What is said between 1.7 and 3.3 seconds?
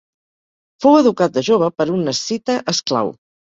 per un escita esclau.